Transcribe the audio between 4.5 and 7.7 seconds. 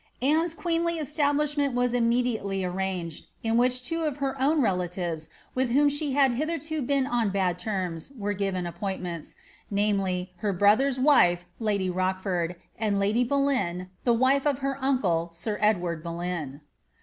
relatives, with whom she had hitherto been on bad